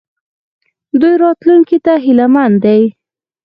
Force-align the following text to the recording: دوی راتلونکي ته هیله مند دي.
دوی 1.01 1.15
راتلونکي 1.23 1.77
ته 1.85 1.93
هیله 2.05 2.27
مند 2.33 2.57
دي. 2.65 2.81